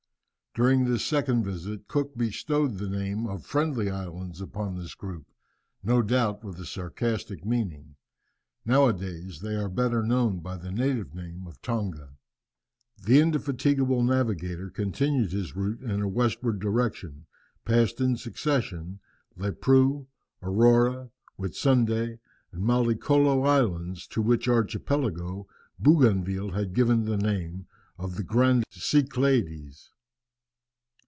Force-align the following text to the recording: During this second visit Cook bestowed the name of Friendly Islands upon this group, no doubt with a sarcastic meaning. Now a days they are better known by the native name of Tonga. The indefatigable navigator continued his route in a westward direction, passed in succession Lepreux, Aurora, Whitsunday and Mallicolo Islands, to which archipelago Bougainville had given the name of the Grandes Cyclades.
During 0.53 0.83
this 0.83 1.05
second 1.05 1.45
visit 1.45 1.87
Cook 1.87 2.17
bestowed 2.17 2.77
the 2.77 2.89
name 2.89 3.25
of 3.25 3.45
Friendly 3.45 3.89
Islands 3.89 4.41
upon 4.41 4.75
this 4.75 4.93
group, 4.95 5.25
no 5.81 6.01
doubt 6.01 6.43
with 6.43 6.59
a 6.59 6.65
sarcastic 6.65 7.45
meaning. 7.45 7.95
Now 8.65 8.89
a 8.89 8.93
days 8.93 9.39
they 9.39 9.55
are 9.55 9.69
better 9.69 10.03
known 10.03 10.41
by 10.41 10.57
the 10.57 10.69
native 10.69 11.15
name 11.15 11.47
of 11.47 11.61
Tonga. 11.61 12.15
The 13.01 13.21
indefatigable 13.21 14.03
navigator 14.03 14.69
continued 14.69 15.31
his 15.31 15.55
route 15.55 15.79
in 15.79 16.01
a 16.01 16.09
westward 16.09 16.59
direction, 16.59 17.27
passed 17.63 18.01
in 18.01 18.17
succession 18.17 18.99
Lepreux, 19.37 20.05
Aurora, 20.43 21.11
Whitsunday 21.39 22.19
and 22.51 22.61
Mallicolo 22.65 23.43
Islands, 23.43 24.05
to 24.07 24.21
which 24.21 24.49
archipelago 24.49 25.47
Bougainville 25.79 26.51
had 26.51 26.73
given 26.73 27.05
the 27.05 27.15
name 27.15 27.67
of 27.97 28.17
the 28.17 28.23
Grandes 28.25 28.65
Cyclades. 28.71 29.93